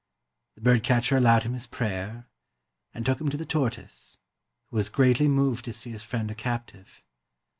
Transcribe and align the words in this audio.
The 0.55 0.61
bird 0.61 0.81
catcher 0.81 1.15
allowed 1.15 1.43
him 1.43 1.53
his 1.53 1.67
prayer 1.67 2.27
and 2.91 3.05
took 3.05 3.21
him 3.21 3.29
to 3.29 3.37
the 3.37 3.45
tortoise, 3.45 4.17
who 4.71 4.77
was 4.77 4.89
greatly 4.89 5.27
moved 5.27 5.63
to 5.65 5.73
see 5.73 5.91
his 5.91 6.01
friend 6.01 6.31
a 6.31 6.33
captive. 6.33 7.03